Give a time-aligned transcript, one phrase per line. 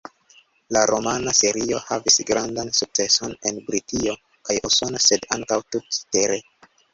[0.75, 4.17] La romana serio havis grandan sukceson en Britio
[4.49, 6.41] kaj Usono sed ankaŭ tut-tere.